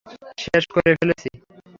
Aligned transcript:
শেষ 0.37 0.63
করে 0.67 0.91
ফেলেছি। 0.95 1.29